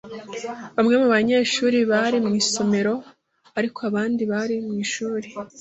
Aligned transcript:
Bamwe 0.75 0.95
mu 1.01 1.07
banyeshuri 1.15 1.77
bari 1.91 2.17
mu 2.25 2.31
isomero, 2.41 2.93
ariko 3.59 3.79
abandi 3.89 4.23
bari 4.31 4.55
mu 4.65 4.73
ishuri. 4.83 5.27